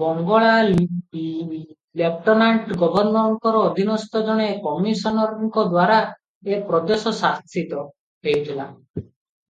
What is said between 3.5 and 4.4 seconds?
ଅଧୀନସ୍ଥ